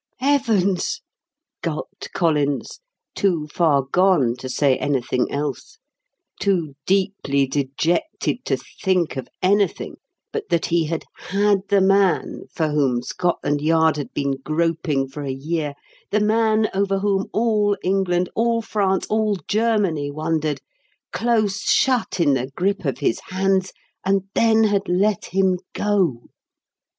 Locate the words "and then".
24.03-24.63